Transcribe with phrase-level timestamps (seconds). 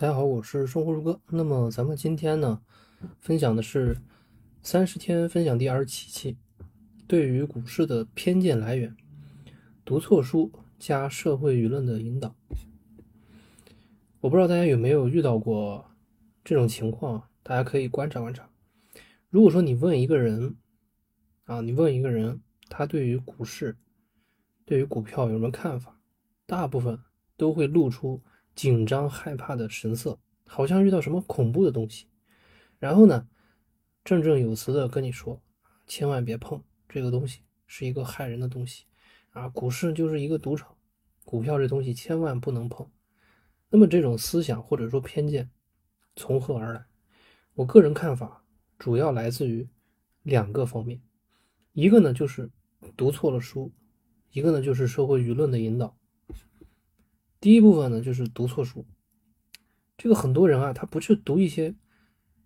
[0.00, 1.20] 大家好，我是生活如歌。
[1.26, 2.62] 那么咱们今天呢，
[3.18, 3.98] 分享的是
[4.62, 6.36] 三十天分享第二十七期，
[7.08, 8.96] 对于股市的偏见来源，
[9.84, 12.36] 读错书加社会舆论的引导。
[14.20, 15.90] 我不知道大家有没有遇到过
[16.44, 18.48] 这种情况，大家可以观察观察。
[19.30, 20.54] 如果说你问一个人
[21.46, 23.76] 啊，你问一个人，他对于股市、
[24.64, 26.00] 对于股票有什么看法，
[26.46, 27.00] 大部分
[27.36, 28.22] 都会露出。
[28.58, 32.08] 紧张害怕的神色，好像遇到什么恐怖的东西。
[32.80, 33.28] 然后呢，
[34.02, 35.40] 振振有词的跟你说
[35.86, 38.86] ：“千万别碰这个东西，是一个害人的东西
[39.30, 39.48] 啊！
[39.48, 40.76] 股市就是一个赌场，
[41.24, 42.84] 股票这东西千万不能碰。”
[43.70, 45.48] 那么这种思想或者说偏见
[46.16, 46.84] 从何而来？
[47.54, 48.42] 我个人看法
[48.76, 49.68] 主要来自于
[50.24, 51.00] 两个方面，
[51.74, 52.50] 一个呢就是
[52.96, 53.72] 读错了书，
[54.32, 55.96] 一个呢就是社会舆论的引导。
[57.40, 58.84] 第一部分呢，就是读错书。
[59.96, 61.74] 这个很多人啊，他不去读一些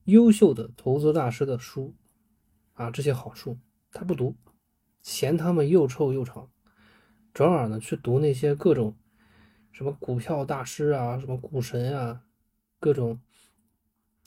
[0.04, 1.94] 优秀的投资大师的书
[2.74, 3.58] 啊，这些好书
[3.90, 4.36] 他不读，
[5.02, 6.50] 嫌他们又臭又长，
[7.32, 8.96] 转而呢去读那些各种
[9.70, 12.22] 什么股票大师啊，什么股神啊，
[12.78, 13.20] 各种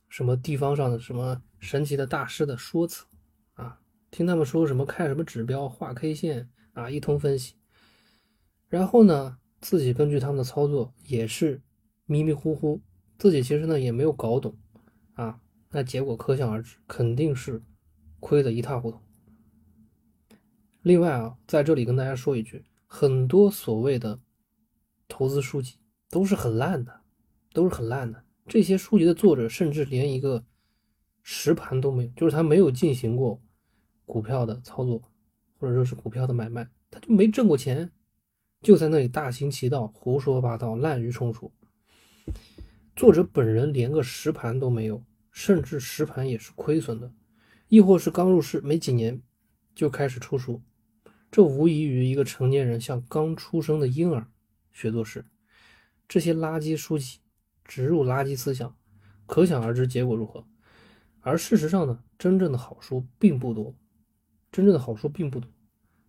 [0.10, 3.06] 什么地方上的什么神奇的大师的说辞
[3.54, 7.54] 啊，听他们说什么看什么指标画 K 线啊，一通分析，
[8.68, 9.38] 然后呢。
[9.66, 11.60] 自己根据他们的操作也是
[12.06, 12.80] 迷迷糊糊，
[13.18, 14.56] 自己其实呢也没有搞懂
[15.16, 15.42] 啊，
[15.72, 17.64] 那结果可想而知，肯定是
[18.20, 19.00] 亏得一塌糊涂。
[20.84, 24.20] 另外啊，在这里跟大家说一句，很多所谓的
[25.08, 25.80] 投资书籍
[26.12, 27.02] 都是很烂的，
[27.52, 28.24] 都是很烂的。
[28.46, 30.46] 这些书籍的作者甚至连一个
[31.24, 33.42] 实盘都没有，就是他没有进行过
[34.06, 35.02] 股票的操作，
[35.58, 37.92] 或者说是股票的买卖，他就没挣过钱。
[38.66, 41.54] 就在那里大行其道、胡说八道、滥竽充数。
[42.96, 47.14] 作者本人连个实盘都没有，甚至实盘也是亏损的，
[47.68, 49.22] 亦或是刚入市没几年
[49.76, 50.64] 就开始出书，
[51.30, 54.26] 这无异于一个成年人向刚出生的婴儿
[54.74, 55.28] 学做事。
[56.08, 57.20] 这些垃圾书籍
[57.64, 58.76] 植入垃圾思想，
[59.28, 60.44] 可想而知结果如何。
[61.20, 63.76] 而事实上呢，真正的好书并不多，
[64.52, 65.48] 真正的好书并不多，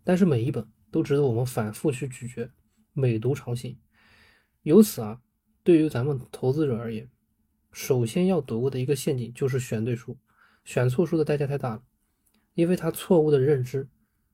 [0.03, 0.67] 但是每一本。
[0.91, 2.51] 都值得我们反复去咀嚼，
[2.93, 3.79] 每读常新。
[4.63, 5.21] 由此啊，
[5.63, 7.11] 对于咱们投资者而言，
[7.73, 10.17] 首先要躲过的一个陷阱就是选对书，
[10.65, 11.83] 选错书的代价太大了，
[12.55, 13.89] 因为他错误的认知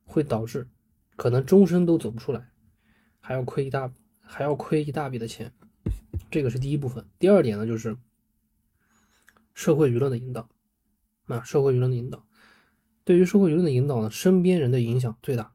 [0.04, 0.68] 会导致
[1.16, 2.50] 可能终身都走不出来，
[3.20, 5.52] 还要亏一大还要亏一大笔的钱。
[6.30, 7.06] 这个是第一部分。
[7.18, 7.96] 第二点呢，就是
[9.52, 10.48] 社会舆论的引导。
[11.26, 12.26] 啊社会舆论的引导，
[13.04, 15.54] 对于社会舆论的引导呢，身边人的影响最大。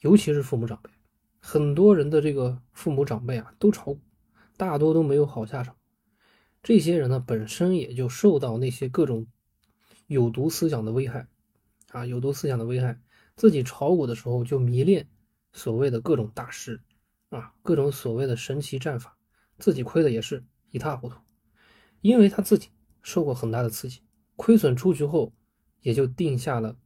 [0.00, 0.90] 尤其是父母长辈，
[1.40, 4.00] 很多人的这个父母长辈啊，都炒股，
[4.56, 5.76] 大多都没有好下场。
[6.62, 9.26] 这些人呢，本身也就受到那些各种
[10.06, 11.28] 有毒思想的危害
[11.88, 13.00] 啊，有毒思想的危害。
[13.36, 15.08] 自己炒股的时候就迷恋
[15.52, 16.82] 所谓的各种大师
[17.30, 19.16] 啊，各种所谓的神奇战法，
[19.58, 21.18] 自己亏的也是一塌糊涂。
[22.00, 22.68] 因为他自己
[23.02, 24.02] 受过很大的刺激，
[24.36, 25.32] 亏损出局后，
[25.80, 26.76] 也就定下了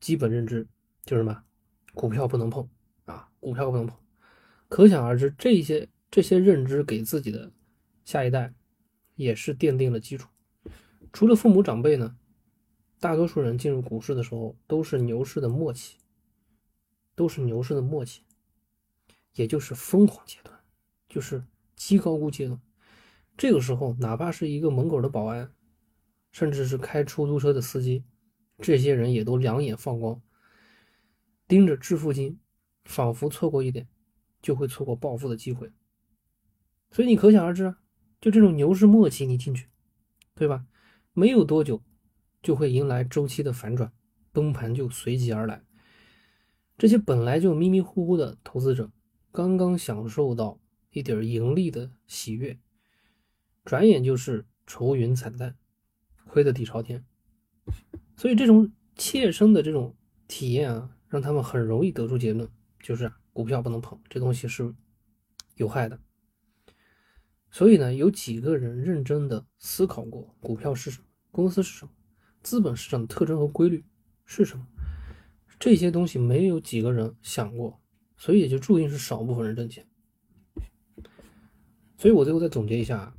[0.00, 0.66] 基本认知，
[1.04, 1.42] 就是什么？
[1.94, 2.68] 股票不能碰
[3.04, 3.28] 啊！
[3.38, 3.96] 股票不能碰，
[4.68, 7.52] 可想而知，这些这些认知给自己的
[8.04, 8.54] 下一代
[9.14, 10.28] 也是奠定了基础。
[11.12, 12.16] 除了父母长辈呢，
[12.98, 15.98] 大多数人进入股市的时候都是牛市的末期，
[17.14, 18.22] 都是牛市的末期，
[19.34, 20.58] 也就是疯狂阶段，
[21.08, 21.44] 就是
[21.76, 22.58] 极高估阶段。
[23.36, 25.52] 这个时候，哪怕是一个门口的保安，
[26.30, 28.04] 甚至是开出租车的司机，
[28.58, 30.20] 这些人也都两眼放光。
[31.52, 32.38] 盯着致富金，
[32.86, 33.86] 仿佛错过一点，
[34.40, 35.70] 就会错过暴富的机会。
[36.90, 37.78] 所以你可想而知啊，
[38.22, 39.68] 就这种牛市末期你进去，
[40.34, 40.64] 对吧？
[41.12, 41.82] 没有多久，
[42.42, 43.92] 就会迎来周期的反转，
[44.32, 45.62] 崩盘就随即而来。
[46.78, 48.90] 这些本来就迷迷糊糊的投资者，
[49.30, 50.58] 刚刚享受到
[50.92, 52.58] 一点盈利的喜悦，
[53.62, 55.54] 转眼就是愁云惨淡，
[56.24, 57.04] 亏得底朝天。
[58.16, 59.94] 所以这种切身的这种
[60.26, 60.96] 体验啊。
[61.12, 62.48] 让他们很容易得出结论，
[62.80, 64.74] 就是股票不能碰，这东西是
[65.56, 66.00] 有害的。
[67.50, 71.92] 所以呢，有几个人认真的思考过股票是什么，公司是什么，
[72.42, 73.84] 资本市场的特征和规律
[74.24, 74.66] 是什么，
[75.60, 77.82] 这些东西没有几个人想过，
[78.16, 79.86] 所以也就注定是少部分人挣钱。
[81.98, 83.14] 所以我最后再总结一下，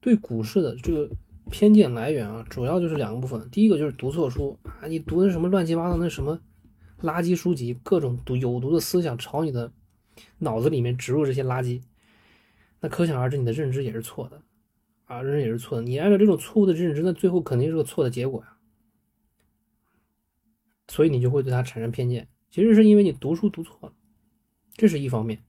[0.00, 1.14] 对股市的这个。
[1.50, 3.48] 偏见来源啊，主要就是两个部分。
[3.50, 6.40] 第一个就是读错书啊，你读的什么乱七八糟那什么
[7.02, 9.72] 垃圾书籍，各种读有毒的思想朝你的
[10.38, 11.82] 脑子里面植入这些垃圾。
[12.80, 14.42] 那可想而知你的认知也是错的
[15.06, 15.82] 啊，认知也是错的。
[15.82, 18.56] 你按照这种错误的认知，那最后肯定是个错的结果呀。
[20.86, 23.92] 所以你就会对他产生偏见，其实是因为你读书读错了，
[24.74, 25.42] 这是一方面。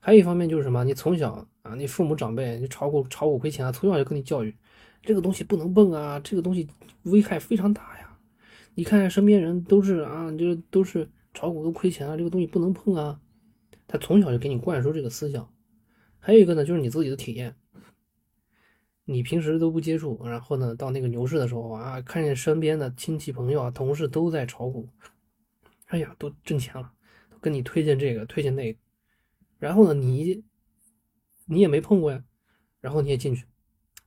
[0.00, 0.84] 还有一方面就是什么？
[0.84, 4.56] 你从小啊，你父母长辈，你炒股炒股亏钱啊，从小就跟你教育，
[5.08, 6.68] 这个东西不能碰啊，这个东西
[7.04, 8.18] 危害非常大呀。
[8.74, 13.18] 你看身边人都是啊，就都是炒股都亏钱啊，这个东西不能碰啊。
[13.86, 15.50] 他从小就给你灌输这个思想。
[16.18, 17.56] 还有一个呢，就是你自己的体验，
[19.06, 24.90] 你平时都不接触，然后呢，到那个牛市的时候啊，看见身边的亲戚朋友啊、同事都在炒股，
[25.86, 26.92] 哎呀，都挣钱了，
[27.30, 28.78] 都跟你推荐这个推荐那个，
[29.58, 30.44] 然后呢，你
[31.46, 32.22] 你也没碰过呀，
[32.82, 33.46] 然后你也进去，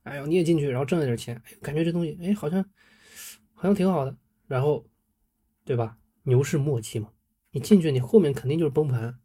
[0.02, 2.64] 哎呦，你也进去，然后挣了点钱，感觉这东西哎好像
[3.54, 4.16] 好像挺好的。
[4.46, 4.86] 然后，
[5.64, 5.96] 对吧？
[6.24, 7.12] 牛市末期嘛，
[7.50, 9.18] 你进去，你后面肯定就是崩盘，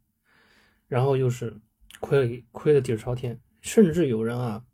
[0.86, 1.60] 然后又是
[2.00, 4.64] 亏了亏的底儿朝天，甚至有人啊，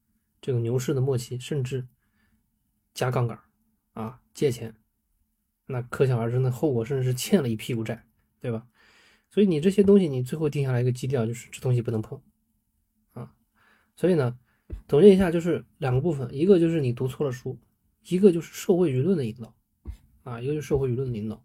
[0.40, 1.88] 这个牛市的末期，甚至
[2.92, 3.38] 加杠杆
[3.94, 4.74] 啊，借钱，
[5.66, 8.06] 那可想而知，那后果甚至是欠了一屁股债，
[8.40, 8.66] 对吧？
[9.30, 12.22] 所以你这些东西，你最后定下来一个基调，就是这东西不能碰
[13.12, 13.34] 啊。
[13.96, 14.38] 所以呢，
[14.86, 17.58] 总结一下，就是两个部分，一个就是你读错了书，
[18.08, 19.54] 一个就是社会舆论的引导。
[20.22, 21.42] 啊，一个是社会舆论的引导。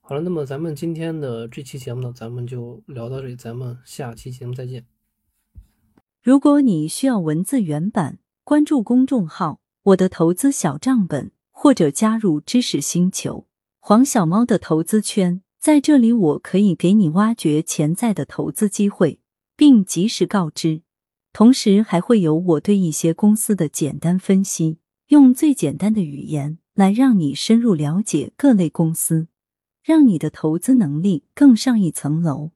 [0.00, 4.86] 好了，那么咱们今天的这期节目呢，咱们就聊到这里，咱们下期节目再见。
[6.22, 13.46] 如果你需要文字原版，关注公众号“我的投资小账本”，或者加入知识星球
[13.78, 19.20] 黄小猫的投资圈，在这里我可以给你挖掘潜在的投资机会，
[19.56, 20.82] 并及时告知，
[21.36, 24.78] 同时还会有我对一些公司的简单分析，
[25.08, 26.56] 用最简单的语言。
[26.74, 29.28] 来让你深入了解各类公司，
[29.84, 32.52] 让你的投资能力更上一层楼。